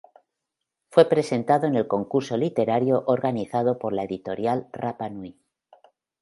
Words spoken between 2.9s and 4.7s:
organizado por la editorial